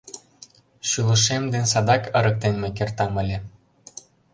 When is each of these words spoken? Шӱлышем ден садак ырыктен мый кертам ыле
Шӱлышем 0.87 1.43
ден 1.53 1.65
садак 1.71 2.03
ырыктен 2.19 2.55
мый 2.61 2.71
кертам 2.77 3.13
ыле 3.21 3.37